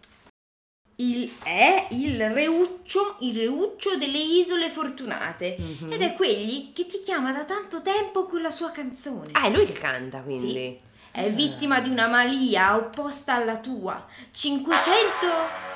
[0.96, 5.54] Il, è il reuccio, il reuccio delle isole fortunate.
[5.58, 5.92] Mhm.
[5.92, 9.32] Ed è quegli che ti chiama da tanto tempo con la sua canzone.
[9.32, 10.80] Ah, è lui che canta, quindi.
[11.10, 14.06] È vittima di una malia opposta alla tua.
[14.30, 15.67] 500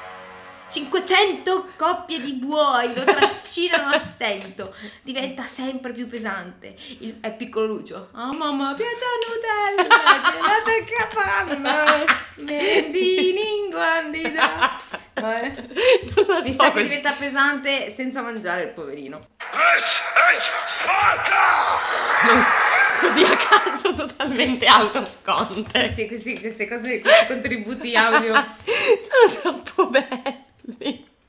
[0.73, 4.75] 500 coppie di buoi lo trascinano a stento.
[5.03, 6.75] Diventa sempre più pesante.
[7.01, 8.09] Il, è piccolo Lucio.
[8.15, 12.05] Oh mamma, piace a Nutella, gelato e capanna,
[12.37, 14.81] mendini in guandida.
[15.13, 15.53] Eh,
[16.43, 19.29] Mi so sa che diventa pesante senza mangiare il poverino.
[22.99, 25.93] Così a caso, totalmente out of context.
[25.93, 28.33] Sì, sì, queste cose, questi contributi audio.
[28.65, 30.51] Sono troppo belli.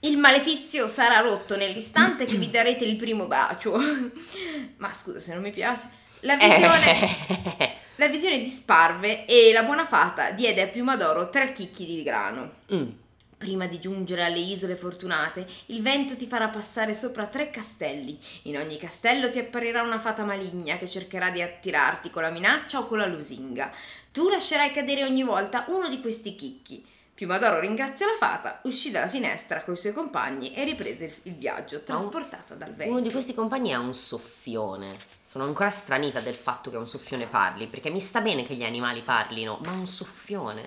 [0.04, 3.78] Il malefizio sarà rotto nell'istante che vi darete il primo bacio.
[4.78, 6.02] Ma scusa se non mi piace.
[6.22, 11.86] La visione, la visione disparve e la buona fata diede a Piuma d'Oro tre chicchi
[11.86, 12.52] di grano.
[12.74, 12.90] Mm.
[13.38, 18.18] Prima di giungere alle isole fortunate, il vento ti farà passare sopra tre castelli.
[18.44, 22.80] In ogni castello ti apparirà una fata maligna che cercherà di attirarti con la minaccia
[22.80, 23.70] o con la lusinga.
[24.12, 26.86] Tu lascerai cadere ogni volta uno di questi chicchi.
[27.24, 31.82] Piumadoro ringraziò la fata, uscì dalla finestra con i suoi compagni e riprese il- viaggio,
[31.82, 32.92] trasportata dal vento.
[32.92, 34.94] Uno di questi compagni ha un soffione.
[35.24, 38.64] Sono ancora stranita del fatto che un soffione parli, perché mi sta bene che gli
[38.66, 40.64] animali parlino, ma un soffione.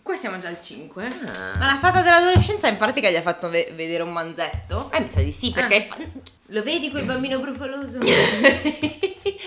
[0.00, 1.04] Qua siamo già al 5.
[1.26, 1.58] Ah.
[1.58, 4.90] Ma la fata dell'adolescenza in pratica gli ha fatto ve- vedere un manzetto.
[4.90, 5.78] Eh, mi sa di sì, perché Ah.
[5.78, 5.96] è fa-
[6.46, 7.98] Lo vedi quel bambino brufoloso?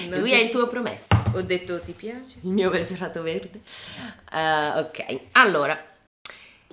[0.10, 1.08] Lui ti- è il tuo promesso.
[1.34, 2.38] Ho detto ti piace?
[2.43, 3.62] Il mio bel pirato verde.
[4.32, 5.84] Eh, ok, allora,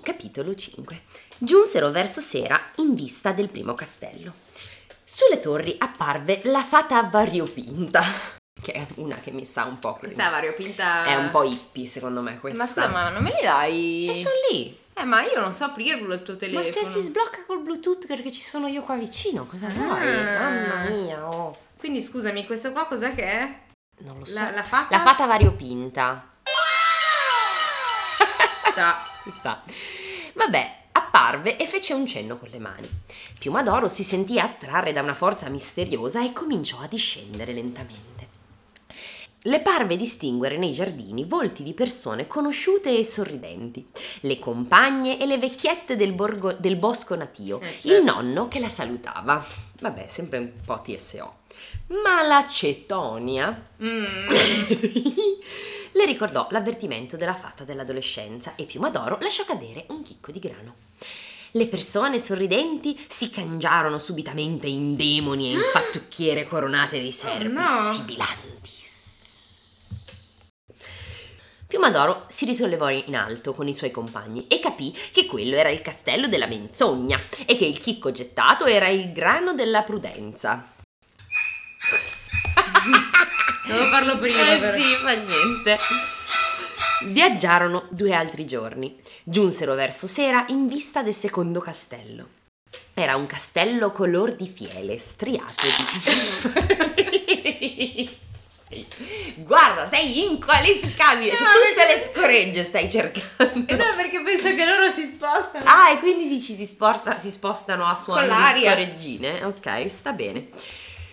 [0.03, 1.03] capitolo 5.
[1.39, 4.33] Giunsero verso sera in vista del primo castello.
[5.05, 8.03] Sulle torri apparve la fata variopinta,
[8.61, 11.05] che è una che mi sa un po' che Questa è variopinta.
[11.07, 12.59] è un po' hippie secondo me questa.
[12.59, 14.09] Ma scusa, ma non me li dai?
[14.11, 14.77] E sono lì.
[14.95, 16.65] Eh, ma io non so aprirlo il tuo Ma telefono.
[16.65, 19.71] se si sblocca col Bluetooth perché ci sono io qua vicino, cosa Ah.
[19.71, 20.01] vuoi?
[20.13, 21.57] Mamma mia, oh.
[21.79, 23.61] Quindi scusami, questo qua cos'è che è?
[24.01, 24.35] Non lo so.
[24.35, 24.97] La, la fata?
[24.97, 26.33] La fata variopinta.
[28.79, 28.97] Sta.
[29.25, 29.63] Ci sta.
[30.35, 32.89] Vabbè, apparve e fece un cenno con le mani.
[33.39, 38.18] Piuma d'oro si sentì attrarre da una forza misteriosa e cominciò a discendere lentamente.
[39.49, 43.87] Le parve distinguere nei giardini volti di persone conosciute e sorridenti,
[44.23, 47.89] le compagne e le vecchiette del, borgo- del bosco natio, Eh, certo.
[47.95, 49.43] il nonno che la salutava.
[49.81, 51.37] Vabbè, sempre un po' TSO.
[52.05, 54.05] Ma la cetonia Mm.
[55.93, 60.75] le ricordò l'avvertimento della fata dell'adolescenza e Piuma d'Oro lasciò cadere un chicco di grano.
[61.53, 67.63] Le persone sorridenti si cangiarono subitamente in demoni e in fattucchiere coronate di serpi no.
[67.93, 68.47] sibilanti.
[71.69, 75.69] Piuma d'Oro si risollevò in alto con i suoi compagni e capì che quello era
[75.69, 80.73] il castello della menzogna e che il chicco gettato era il grano della prudenza.
[83.69, 84.55] Devo farlo prima.
[84.55, 84.79] Eh però.
[84.79, 85.77] sì, fa niente.
[87.09, 88.99] Viaggiarono due altri giorni.
[89.23, 92.29] Giunsero verso sera in vista del secondo castello.
[92.95, 95.67] Era un castello color di fiele, striato
[96.97, 98.17] di...
[98.69, 98.87] Sei-
[99.39, 101.37] Guarda, sei inqualificabile.
[101.37, 103.75] Cioè, No, tutte perché- le scoregge stai cercando.
[103.77, 105.65] No, perché penso che loro si spostano.
[105.67, 109.45] Ah, e quindi si, ci si, sporta- si spostano a suon Con di scoreggine.
[109.45, 110.49] Ok, sta bene.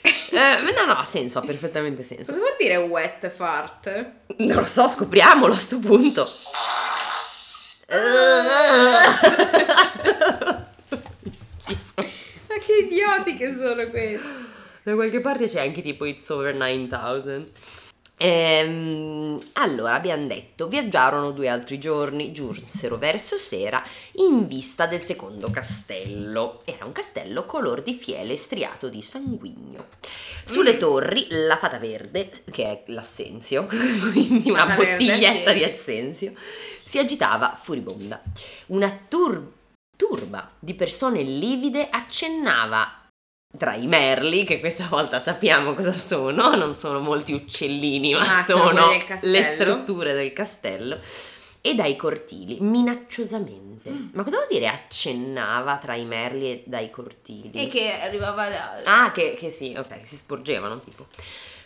[0.02, 2.32] Eh, no, no, ha senso, ha perfettamente senso.
[2.32, 4.06] Cosa vuol dire wet fart?
[4.38, 6.30] Non lo so, scopriamolo a sto punto.
[12.48, 14.45] Ma che idioti che sono questi.
[14.86, 17.43] Da qualche parte c'è anche tipo It's Over 9000.
[18.17, 23.84] Ehm, allora abbiamo detto, viaggiarono due altri giorni, giunsero verso sera
[24.17, 26.62] in vista del secondo castello.
[26.65, 29.88] Era un castello color di fiele striato di sanguigno.
[30.43, 30.78] Sulle Mm.
[30.78, 33.65] torri la fata verde, che è l'assenzio,
[34.13, 35.58] quindi una Fata verde, bottiglietta sì.
[35.58, 36.34] di assenzio,
[36.84, 38.21] si agitava furibonda.
[38.67, 39.52] Una tur-
[39.98, 43.00] turba di persone livide accennava
[43.58, 48.44] tra i merli, che questa volta sappiamo cosa sono, non sono molti uccellini, ma Ah,
[48.44, 48.89] sono sono
[49.22, 50.98] le strutture del castello,
[51.62, 53.89] e dai cortili, minacciosamente.
[53.89, 54.10] Mm.
[54.13, 57.52] Ma cosa vuol dire accennava tra i merli e dai cortili?
[57.54, 58.82] E che arrivava da...
[58.84, 61.08] Ah, che, che sì, ok, che si sporgevano tipo.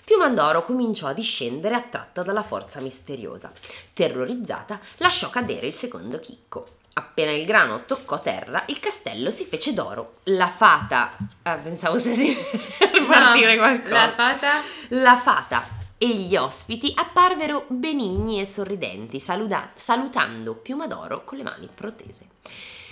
[0.06, 3.52] Piumandoro cominciò a discendere attratta dalla forza misteriosa.
[3.94, 6.79] Terrorizzata, lasciò cadere il secondo chicco.
[6.94, 10.16] Appena il grano toccò terra, il castello si fece d'oro.
[10.26, 11.16] La fata.
[11.44, 12.36] Ah, pensavo se si
[12.78, 13.94] per partire No, qualcosa.
[13.94, 14.48] La fata...
[14.90, 21.70] La fata e gli ospiti apparvero benigni e sorridenti, saluda- salutando Piumadoro con le mani
[21.74, 22.28] protese.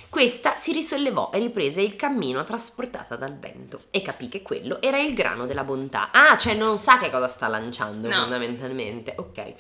[0.10, 5.00] Questa si risollevò e riprese il cammino trasportata dal vento e capì che quello era
[5.00, 6.12] il grano della bontà.
[6.12, 8.16] Ah, cioè non sa che cosa sta lanciando No.
[8.16, 9.14] fondamentalmente.
[9.18, 9.54] Ok.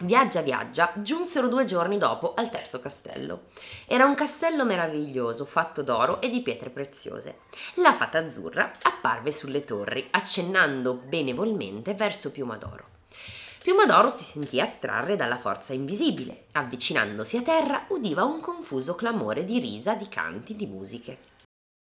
[0.00, 3.44] Viaggia, viaggia, giunsero due giorni dopo al terzo castello.
[3.86, 7.38] Era un castello meraviglioso, fatto d'oro e di pietre preziose.
[7.76, 12.88] La fata azzurra apparve sulle torri, accennando benevolmente verso Piumadoro.
[13.62, 16.44] Piumadoro si sentì attrarre dalla forza invisibile.
[16.52, 21.18] Avvicinandosi a terra, udiva un confuso clamore di risa, di canti, di musiche.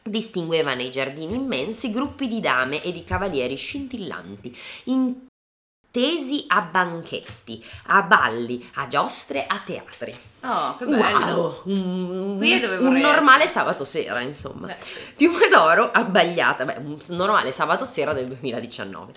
[0.00, 4.56] Distingueva nei giardini immensi gruppi di dame e di cavalieri scintillanti,
[5.94, 10.16] intesi a banchetti, a balli, a giostre, a teatri.
[10.42, 11.62] Oh, che bello.
[11.64, 11.72] Wow!
[11.72, 13.48] Un, un normale essere.
[13.48, 14.66] sabato sera, insomma.
[14.66, 15.12] Beh, sì.
[15.16, 19.12] Piumedoro abbagliata, beh, un normale sabato sera del 2019.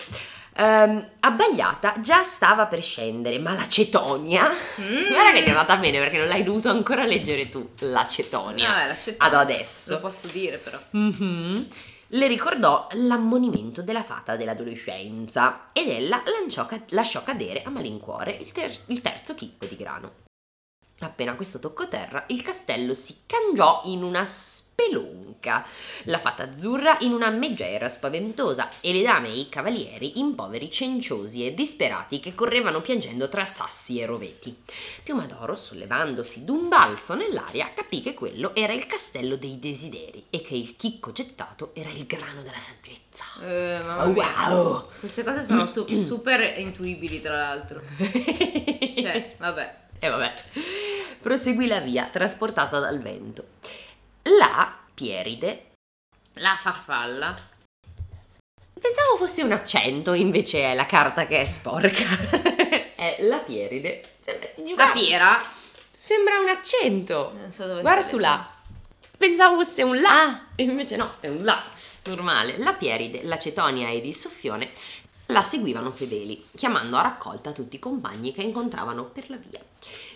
[0.56, 4.48] Ehm, abbagliata già stava per scendere, ma la Cetonia.
[4.80, 5.08] Mm.
[5.08, 8.74] Guarda che ti è andata bene perché non l'hai dovuto ancora leggere tu, la Cetonia.
[8.74, 9.24] Ah, l'accetto.
[9.24, 9.94] Ad adesso.
[9.94, 10.78] Lo posso dire però.
[10.90, 11.68] Mhm.
[12.12, 18.84] Le ricordò l'ammonimento della fata dell'adolescenza ed ella lanciò lasciò cadere a malincuore il, ter-
[18.86, 20.27] il terzo chicco di grano.
[21.00, 25.64] Appena questo toccò terra, il castello si cangiò in una spelonca,
[26.04, 30.68] la fata azzurra in una megera spaventosa e le dame e i cavalieri in poveri
[30.68, 34.56] cenciosi e disperati che correvano piangendo tra sassi e roveti.
[35.04, 40.56] Piumadoro, sollevandosi d'un balzo nell'aria, capì che quello era il castello dei desideri e che
[40.56, 43.24] il chicco gettato era il grano della saggezza.
[43.42, 44.88] Eh, Oh, wow!
[44.98, 47.82] Queste cose sono su- super intuibili, tra l'altro.
[47.96, 49.86] Cioè, vabbè.
[49.98, 50.32] E vabbè.
[51.20, 53.46] Proseguì la via, trasportata dal vento.
[54.38, 55.72] La Pieride,
[56.34, 57.34] La farfalla.
[58.80, 62.04] pensavo fosse un accento, invece è la carta che è sporca.
[62.94, 64.02] è la Pieride.
[64.76, 65.40] La piera.
[65.96, 67.32] Sembra un accento.
[67.36, 68.48] Non so dove Guarda su là.
[69.16, 70.46] Pensavo fosse un la.
[70.54, 71.60] E invece no, è un la.
[72.04, 72.56] Normale.
[72.58, 74.70] La Pieride, la Cetonia ed il Soffione
[75.30, 79.60] la seguivano fedeli, chiamando a raccolta tutti i compagni che incontravano per la via.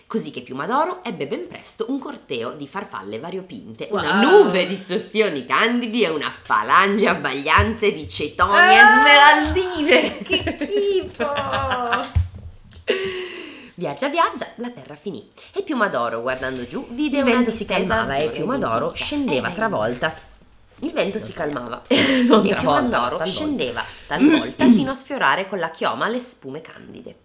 [0.07, 4.43] Così che Piumadoro ebbe ben presto un corteo di farfalle variopinte, una Wow.
[4.43, 10.17] nube di soffioni candidi e una falange abbagliante di cetonie Ah, smeraldine.
[10.19, 12.21] Che schifo!
[13.75, 15.27] Viaggia, viaggia, la terra finì.
[15.51, 18.35] E Piumadoro, guardando giù, vide Il una vento si calmava e azzurra.
[18.35, 20.13] Piumadoro scendeva Eh, travolta.
[20.83, 21.81] Il vento si calmava.
[22.27, 23.25] Non e travolta, Piumadoro talvolta.
[23.25, 27.15] scendeva talvolta fino a sfiorare con la chioma le spume candide.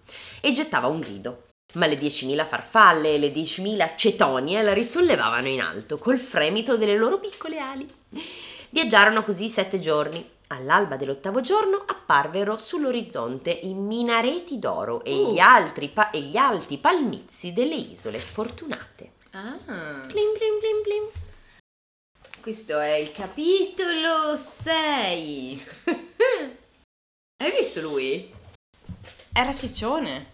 [0.41, 1.43] E gettava un grido.
[1.75, 6.97] Ma le diecimila farfalle e le diecimila cetonie la risollevavano in alto col fremito delle
[6.97, 7.87] loro piccole ali.
[8.71, 10.27] Viaggiarono così sette giorni.
[10.51, 15.33] All'alba dell'ottavo giorno apparvero sull'orizzonte i minareti d'oro e, Uh.
[15.35, 19.11] gli altri pa- e gli alti palmizi delle isole fortunate.
[19.33, 19.57] Ah,
[20.07, 21.03] Plim plim plim plim.
[22.49, 25.67] Questo è il capitolo 6.
[27.37, 28.33] Hai visto lui?
[29.35, 30.27] Era ciccione.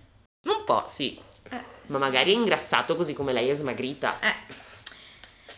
[0.46, 1.18] Un po', sì.
[1.50, 1.60] Eh.
[1.86, 4.20] Ma magari è ingrassato così come lei è smagrita.
[4.20, 4.63] Eh.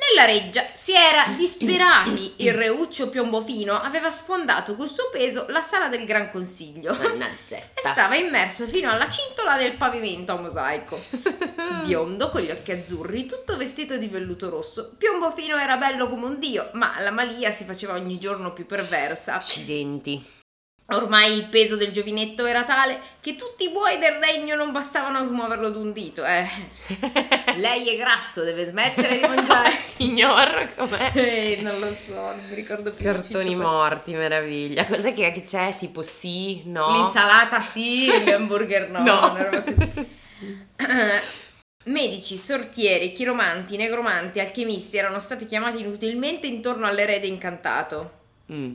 [0.09, 2.35] Nella reggia si era disperati.
[2.37, 7.59] Il reuccio Piombofino aveva sfondato col suo peso la sala del Gran Consiglio e Mannaggia.
[7.75, 10.99] stava immerso fino alla cintola nel pavimento a mosaico.
[11.85, 14.95] Biondo con gli occhi azzurri, tutto vestito di velluto rosso.
[14.97, 19.35] Piombofino era bello come un dio, ma la malia si faceva ogni giorno più perversa.
[19.35, 20.35] Accidenti.
[20.89, 25.19] Ormai il peso del giovinetto era tale che tutti i buoi del regno non bastavano
[25.19, 26.25] a smuoverlo d'un dito.
[26.25, 26.47] Eh,
[27.59, 29.73] lei è grasso, deve smettere di mangiare.
[29.73, 31.11] Signor, com'è?
[31.27, 33.05] Eh, non lo so, non mi ricordo più.
[33.05, 34.87] Cartoni morti, meraviglia.
[34.87, 35.75] Cos'è che che c'è?
[35.77, 36.93] Tipo sì, no?
[36.93, 39.03] L'insalata sì, l'hamburger no.
[39.03, 39.37] No.
[41.87, 48.13] Medici, sortieri, chiromanti, negromanti, alchimisti erano stati chiamati inutilmente intorno all'erede incantato.
[48.53, 48.73] Mm.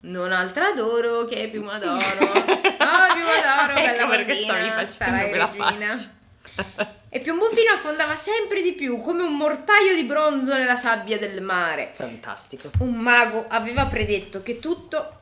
[0.00, 1.96] Non altra d'oro che piuma d'oro.
[2.78, 5.96] No, piuma d'oro, bella Ecco perché bambina, quella regina.
[5.96, 6.96] faccia.
[7.10, 11.92] E Piombofino affondava sempre di più, come un mortaio di bronzo nella sabbia del mare.
[11.94, 12.70] Fantastico.
[12.80, 15.14] Un mago aveva predetto che tutto...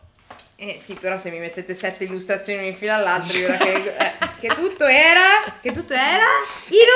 [0.57, 4.49] Eh sì, però se mi mettete sette illustrazioni in fila all'altro, io che, eh, che
[4.49, 5.21] tutto era...
[5.61, 6.25] Che tutto era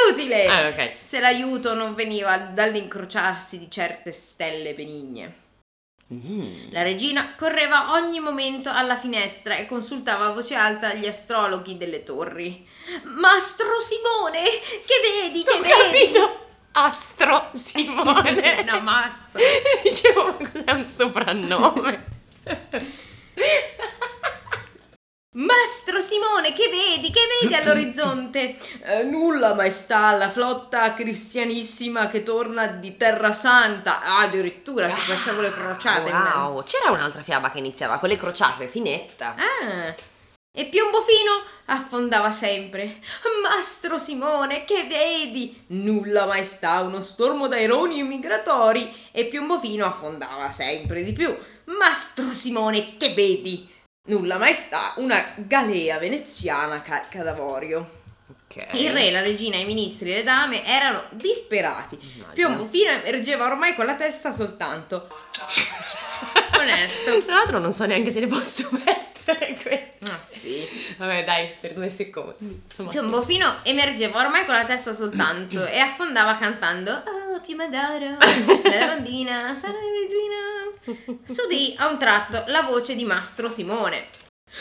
[0.09, 0.47] inutile!
[0.47, 0.91] Ah, ok.
[0.99, 5.35] Se l'aiuto non veniva dall'incrociarsi di certe stelle benigne.
[6.13, 6.71] Mm.
[6.71, 12.03] La regina correva ogni momento alla finestra e consultava a voce alta gli astrologhi delle
[12.03, 12.67] torri.
[13.05, 16.13] Mastro Simone, che vedi, che Ho vedi?
[16.13, 16.47] capito.
[16.73, 18.63] Astro Simone.
[18.67, 19.41] no, mastro.
[19.85, 22.05] Dicevo, ma cos'è un soprannome?
[25.33, 28.57] Mastro Simone, che vedi, che vedi all'orizzonte?
[28.83, 34.03] "Eh, nulla, maestà, la flotta cristianissima che torna di Terra Santa.
[34.03, 36.17] Ah, addirittura si facciamo le crociate in.
[36.17, 39.37] Wow, c'era un'altra fiaba che iniziava con le crociate, finetta.
[39.37, 39.95] Ah.
[40.53, 41.31] E Piombofino
[41.67, 42.99] affondava sempre.
[43.41, 45.63] Mastro Simone, che vedi?
[45.69, 48.93] Nulla maestà, uno stormo d'aironi migratori.
[49.13, 51.33] E Piombofino affondava sempre di più.
[51.67, 53.79] Mastro Simone, che vedi?
[54.11, 57.99] Nulla maestà, una galea veneziana carica d'avorio.
[58.27, 58.67] Ok.
[58.73, 61.97] Il re, la regina, i ministri e le dame erano disperati.
[62.33, 65.09] Piombofino emergeva ormai con la testa soltanto.
[66.59, 67.23] Onesto.
[67.23, 69.99] Tra l'altro non so neanche se le posso mettere queste.
[70.03, 70.67] Ah sì.
[70.97, 72.63] Vabbè, dai, per due secondi.
[72.89, 76.91] Piombofino emergeva ormai con la testa soltanto e affondava cantando
[77.33, 78.17] Oh, piuma d'oro,
[78.63, 79.90] bella bambina, regina.
[81.25, 84.09] S'udì a un tratto la voce di Mastro Simone.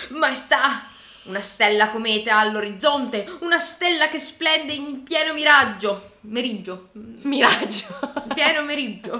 [0.10, 0.88] Maestà,
[1.24, 6.18] una stella cometa all'orizzonte, una stella che splende in pieno miraggio.
[6.22, 6.90] Meriggio.
[6.94, 8.00] Miraggio.
[8.34, 9.18] Pieno meriggio.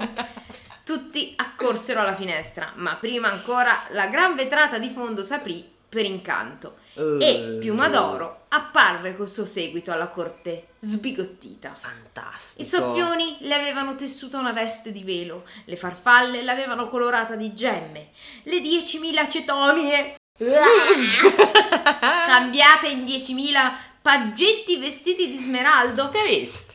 [0.84, 6.79] Tutti accorsero alla finestra, ma prima ancora la gran vetrata di fondo s'aprì per incanto
[6.94, 7.56] e Eh.
[7.60, 11.74] Piuma d'Oro apparve col suo seguito alla corte sbigottita.
[11.78, 12.62] Fantastico.
[12.62, 18.10] I soffioni le avevano tessuto una veste di velo, le farfalle l'avevano colorata di gemme,
[18.44, 20.14] le diecimila cetonie
[22.26, 26.72] cambiate in diecimila paggetti vestiti di smeraldo hai visto?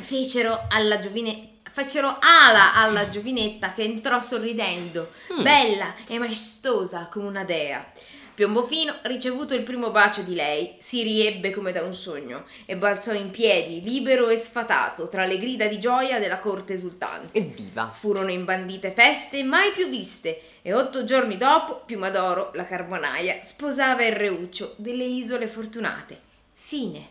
[0.00, 5.42] fecero alla giovine fecero ala alla giovinetta che entrò sorridendo, Mm.
[5.42, 7.84] bella e maestosa come una dea.
[8.34, 13.12] Piombofino, ricevuto il primo bacio di lei, si riebbe come da un sogno e balzò
[13.12, 17.38] in piedi, libero e sfatato, tra le grida di gioia della corte esultante.
[17.38, 17.92] Evviva.
[17.94, 24.16] Furono imbandite feste mai più viste e otto giorni dopo Piumadoro, la carbonaia, sposava il
[24.16, 26.20] reuccio delle isole fortunate.
[26.54, 27.06] Fine.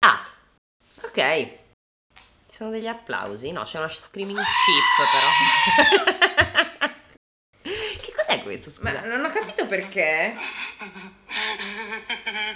[0.00, 0.22] Ah,
[1.02, 1.48] ok.
[2.48, 3.50] Ci sono degli applausi?
[3.50, 6.34] No, c'è una screaming ship però.
[8.46, 9.06] questo, Ma scusa?
[9.06, 10.34] non ho capito perché.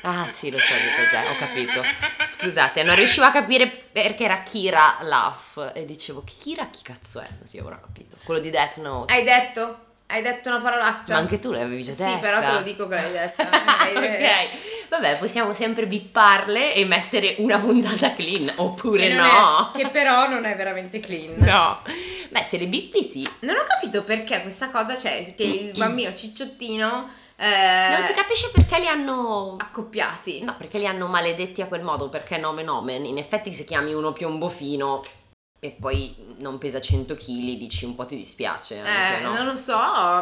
[0.02, 1.82] Ah sì, lo so che cos'è, ho capito.
[2.28, 7.26] Scusate, non riuscivo a capire perché era Kira Laugh e dicevo, Kira chi cazzo è?
[7.44, 8.16] Sì, ora ho capito.
[8.24, 9.12] Quello di Death Note.
[9.12, 9.86] Hai detto?
[10.06, 11.12] Hai detto una parolaccia?
[11.14, 12.18] Ma anche tu l'avevi già Sì, detta.
[12.18, 13.48] però te lo dico che l'hai detta.
[13.90, 14.48] Ok,
[14.90, 19.70] vabbè, possiamo sempre bipparle e mettere una puntata clean, oppure Che no.
[19.72, 21.36] è- che però non è veramente clean.
[21.50, 21.80] No.
[22.30, 23.28] Beh, se le bippi sì.
[23.40, 27.08] Non ho capito perché questa cosa c'è, che il bambino cicciottino...
[27.36, 29.56] eh, Non si capisce perché li hanno...
[29.58, 30.42] accoppiati.
[30.44, 33.04] No, perché li hanno maledetti a quel modo, perché nomen omen.
[33.04, 35.02] In effetti se chiami uno piombofino
[35.62, 38.78] e poi non pesa 100 kg, dici un po' ti dispiace.
[38.78, 39.34] Anche, Eh, no?
[39.34, 39.76] non lo so,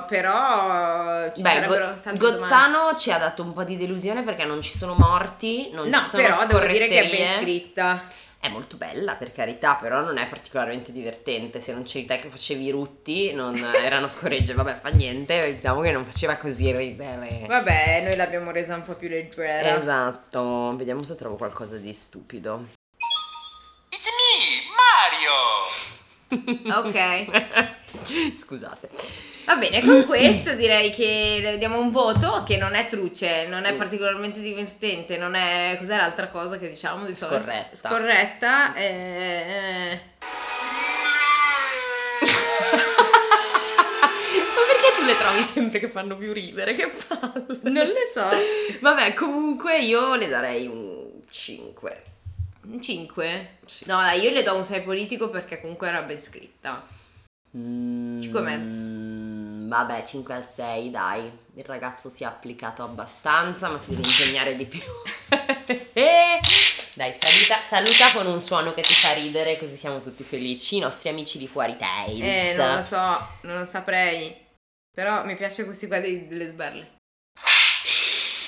[0.08, 2.38] però ci Beh, sarebbero Go- tante domande.
[2.40, 5.98] Gozzano ci ha dato un po' di delusione perché non ci sono morti, non No,
[5.98, 8.16] ci sono però devo dire che è ben scritta.
[8.40, 11.60] È molto bella, per carità, però non è particolarmente divertente.
[11.60, 15.54] Se non c'eri te che facevi i rutti, non erano scorregge, vabbè, fa niente.
[15.54, 17.44] Diciamo che non faceva così ridere.
[17.48, 19.74] Vabbè, noi l'abbiamo resa un po' più leggera.
[19.76, 22.66] Esatto, vediamo se trovo qualcosa di stupido.
[23.90, 25.32] It's me, Mario!
[26.28, 27.26] Ok.
[28.38, 28.90] Scusate.
[29.46, 33.72] Va bene, con questo direi che diamo un voto che non è truce, non è
[33.74, 35.74] particolarmente divertente, non è...
[35.78, 37.40] cos'è l'altra cosa che diciamo di solito?
[37.46, 37.76] Scorretta.
[37.76, 38.74] Scorretta.
[38.74, 40.00] eh,
[44.54, 46.74] Ma perché tu le trovi sempre che fanno più ridere?
[46.74, 47.58] Che palle.
[47.62, 48.28] non le so.
[48.80, 52.02] Vabbè, comunque io le darei un 5.
[52.62, 53.58] Un 5?
[53.86, 56.86] No, dai, io le do un 6 politico perché comunque era ben scritta.
[57.50, 58.88] Cinque e mezzo.
[58.90, 61.30] Mm, Vabbè, 5 a 6, dai.
[61.54, 64.80] Il ragazzo si è applicato abbastanza, ma si deve impegnare di più.
[65.92, 66.40] Eh,
[66.94, 70.76] dai, saluta, saluta con un suono che ti fa ridere, così siamo tutti felici.
[70.76, 72.22] I nostri amici di Fuori Tales.
[72.22, 74.34] Eh, non lo so, non lo saprei.
[74.94, 76.96] Però mi piace questi qua delle sberle.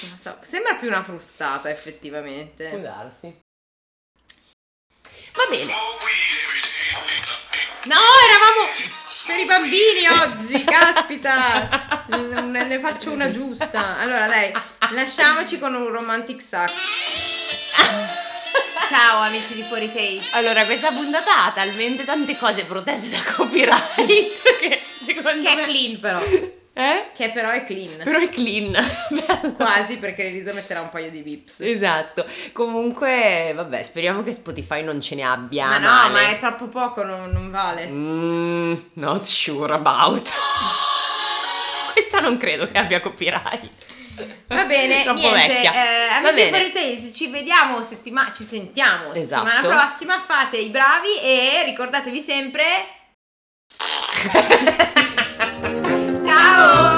[0.02, 2.68] Non lo so, sembra più una frustata effettivamente.
[2.68, 3.38] Può darsi.
[5.50, 5.74] Bene.
[7.86, 7.96] No,
[8.28, 8.68] eravamo
[9.26, 12.04] per i bambini oggi, caspita.
[12.06, 13.96] Non ne ne faccio una giusta.
[13.98, 14.52] Allora, dai,
[14.90, 16.72] lasciamoci con un romantic sax.
[18.88, 20.36] Ciao amici di Fuori Taste.
[20.36, 25.62] Allora, questa puntata ha talmente tante cose protette da copyright che secondo Che me...
[25.62, 26.20] è clean però.
[26.80, 27.10] Eh?
[27.14, 28.00] Che però è clean.
[28.02, 28.74] Però è clean.
[29.54, 31.60] Quasi perché Elisa metterà un paio di vips.
[31.60, 32.24] Esatto.
[32.52, 35.66] Comunque, vabbè, speriamo che Spotify non ce ne abbia.
[35.66, 36.12] Ma no, male.
[36.12, 37.86] ma è troppo poco, non, non vale.
[37.86, 40.26] Mm, not sure about.
[41.92, 43.70] Questa non credo che abbia copyright.
[44.46, 45.72] Va bene, Troppo niente, vecchia.
[45.72, 49.68] eh, amici Taste, ci vediamo settimana, ci sentiamo settimana Esatto.
[49.68, 52.64] prossima, fate i bravi e ricordatevi sempre
[56.62, 56.89] Oh.